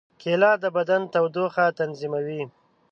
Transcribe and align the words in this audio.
کېله 0.21 0.51
د 0.63 0.65
بدن 0.77 1.01
تودوخه 1.13 1.65
تنظیموي. 1.79 2.43